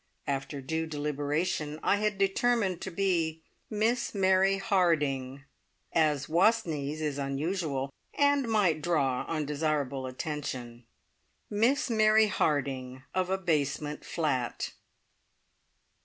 After 0.25 0.61
due 0.61 0.87
deliberation 0.87 1.79
I 1.83 1.97
had 1.97 2.17
determined 2.17 2.81
to 2.81 2.89
be 2.89 3.43
"Miss 3.69 4.15
Mary 4.15 4.57
Harding," 4.57 5.43
as 5.93 6.25
Wastneys 6.25 7.01
is 7.01 7.19
unusual, 7.19 7.93
and 8.15 8.47
might 8.49 8.81
draw 8.81 9.25
undesirable 9.27 10.07
attention. 10.07 10.85
Miss 11.51 11.91
Mary 11.91 12.25
Harding, 12.25 13.03
of 13.13 13.29
a 13.29 13.37
basement 13.37 14.03
flat! 14.03 14.71